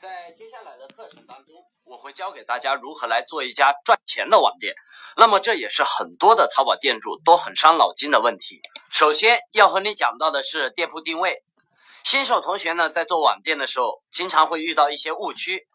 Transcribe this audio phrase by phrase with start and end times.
[0.00, 4.74] 在接下来的课程当中，我会教给大家如何来做一家赚钱的网店。
[5.18, 8.62] 那么这也是很多的淘宝店主都很伤脑筋的问题。
[8.90, 11.44] 首先要和你讲到的是店铺定位。
[12.02, 15.66] 新手同学呢，在做网店的时候，经常会遇到一些误区，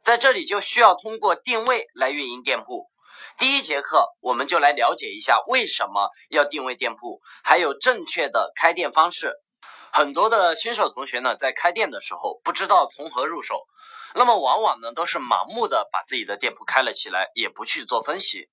[0.00, 2.88] 在这里就需要通过定位来运营店铺。
[3.36, 9.34] 第一节课，我们就来了解一下为什么要定位店铺，还有正确的开店方式。
[9.94, 13.66] 很多的新手同学呢，在开店的时候不知道从何入手，
[14.14, 18.48] 那么往往呢都是盲目的把自己的店铺开了起来，也不去做分析，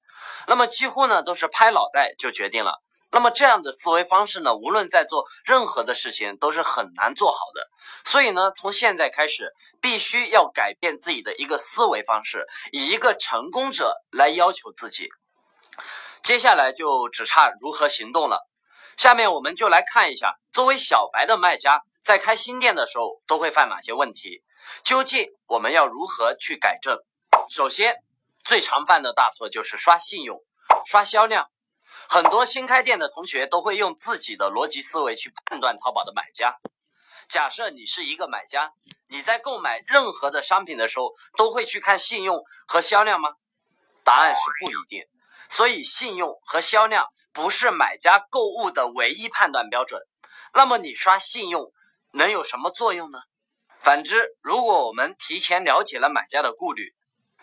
[0.47, 2.83] 那么几乎呢都是拍脑袋就决定了。
[3.11, 7.69] 那么这样的思维方式呢，无论在做任何的事情都是很难做好的。
[8.03, 15.07] 所以呢，从现在开始，必须要改变自己的一个思维方式，以一个成功者来要求自己。
[16.21, 18.45] 接下来就只差如何行动了。
[18.99, 24.43] 下面我们就来看一下，作为小白的卖家在开新店的时候都会犯哪些问题，
[24.83, 26.99] 究竟我们要如何去改正？
[27.49, 28.03] 首先，
[28.43, 30.43] 最常犯的大错就是刷信用、
[30.85, 31.49] 刷销量。
[32.09, 36.57] 很多新开店的同学都会用自己的逻辑思维去判断淘宝的买家。
[37.29, 38.73] 假设你是一个买家，
[39.07, 43.29] 你在购买任何的商品的时候都会去看信用和销量吗？
[44.03, 45.07] 答案是不一定。
[45.49, 50.01] 所以，信用和销量不是买家购物的唯一判断标准。
[50.53, 51.73] 那么，你刷信用
[52.13, 53.19] 能有什么作用呢？
[53.79, 56.93] 反之，如果我们提前了解了买家的顾虑，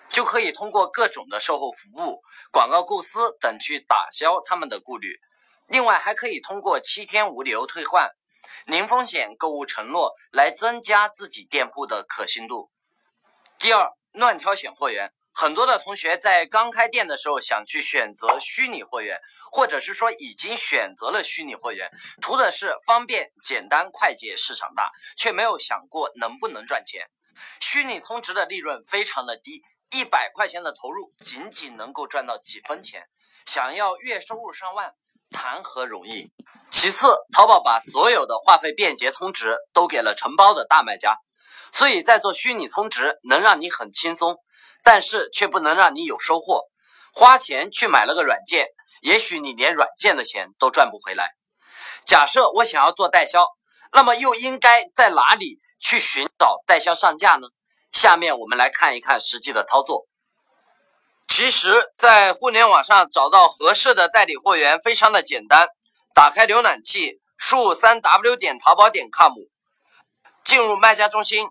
[0.09, 5.19] 就可以通过各种的售后服务、广告构思等去打消他们的顾虑。
[5.67, 8.09] 另外，还可以通过七天无理由退换、
[8.67, 12.71] 零风险购物承诺来增加自己店铺的可信度。
[13.59, 15.13] 第二，乱挑选货源。
[15.39, 19.21] 很多的同学在刚开店的时候想去选择虚拟货源，
[19.53, 21.91] 或者是说已经选择了虚拟货源，
[22.23, 27.11] 图的是方便、简单、快捷、市场大，却没有想过能不能赚钱。
[27.61, 33.07] 虚拟充值的利润非常的低，一百块钱的投入仅仅能够赚到几分钱，
[33.45, 34.95] 想要月收入上万，
[35.31, 36.33] 谈何容易？
[36.71, 41.19] 其次，淘宝把所有的话费便捷充值都给了承包的大卖家，
[41.75, 44.39] 所以在做虚拟充值能让你很轻松。
[44.87, 46.69] 但是却不能让你有收获，
[47.13, 48.69] 花钱去买了个软件，
[49.01, 51.33] 也许你连软件的钱都赚不回来。
[52.05, 53.49] 假设我想要做代销，
[53.91, 57.49] 那么又应该在哪里去寻找代销上架呢？
[57.91, 60.07] 下面我们来看一看实际的操作。
[61.27, 65.67] 其实，在互联网上找到合适的代理货源非常的简单，
[66.15, 69.35] 打开浏览器，输入三 w 点淘宝点 com，
[70.45, 71.49] 进入卖家中心。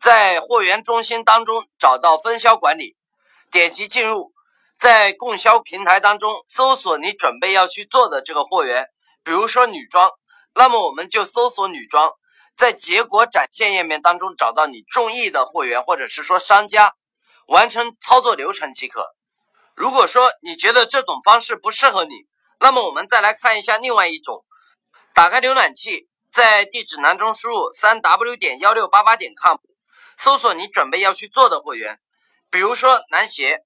[0.00, 2.96] 在货源中心当中找到分销管理，
[3.52, 4.32] 点击进入，
[4.78, 8.86] 在供销平台当中搜索你准备要去做的这个货源，
[9.22, 10.10] 比如说女装，
[10.54, 12.12] 那么我们就搜索女装，
[12.56, 16.94] 在结果展现页面当中找到你中意的货源或者是说商家，
[17.46, 19.14] 完成操作流程即可。
[19.74, 22.26] 如果说你觉得这种方式不适合你，
[22.58, 24.46] 那么我们再来看一下另外一种，
[25.12, 29.58] 打开浏览器，在地址栏中输入三 w 点幺六八八点 com。
[30.20, 31.98] 搜索你准备要去做的货源，
[32.50, 33.64] 比如说男鞋，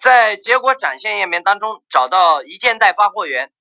[0.00, 3.52] 在结果展现页面当中找到一件代发货源，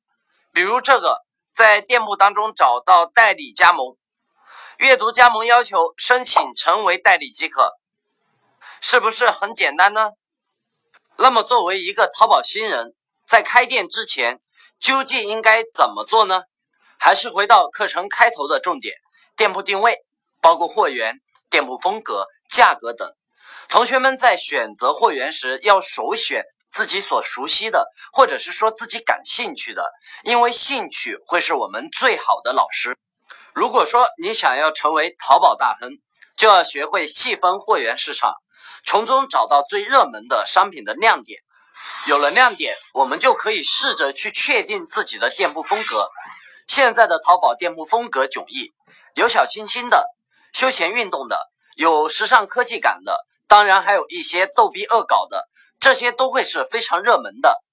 [0.54, 3.98] 比如这个，在店铺当中找到代理加盟，
[4.78, 7.80] 阅读加盟要求，申请成为代理即可，
[8.80, 10.12] 是不是很简单呢？
[11.18, 12.94] 那么作为一个淘宝新人，
[13.26, 14.40] 在开店之前
[14.80, 16.44] 究竟应该怎么做呢？
[17.00, 18.98] 还是回到课程开头的重点，
[19.36, 20.06] 店铺定位，
[20.40, 21.20] 包括货源。
[21.52, 23.14] 店铺风格、价格等，
[23.68, 29.84] 同学们在选择货源时要首选自己所熟悉的，或者是说自己感兴趣的，
[30.24, 32.98] 因为兴趣会是我们最好的老师。
[33.54, 35.92] 如果说你想要成为淘宝大亨，
[36.38, 38.34] 就要学会细分货源市场，
[38.86, 41.42] 从中找到最热门的商品的亮点。
[42.08, 46.08] 有了亮点，我们就可以试着去确定自己的店铺风格。
[46.66, 48.72] 现在的淘宝店铺风格迥异，
[49.16, 50.06] 有小清新的。
[50.53, 51.38] 休闲运动的，
[51.76, 55.48] 有时尚科技感的，当然还有一些逗逼恶搞的，
[55.80, 57.64] 这些都会是非常热门的。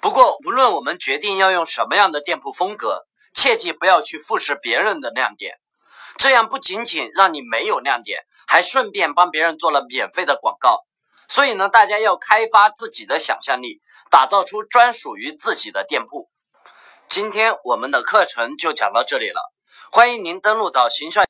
[0.00, 5.58] 不过，无论我们决定要用什么样的店铺风格，切记不要去复制别人的亮点，
[6.16, 10.84] 这样不仅仅让你没有亮点，还顺便帮别人做了免费的广告。
[11.28, 13.80] 所以呢，大家要开发自己的想象力，
[14.10, 16.30] 打造出专属于自己的店铺。
[17.08, 19.52] 今天我们的课程就讲到这里了，
[19.90, 21.26] 欢迎您登录到形象。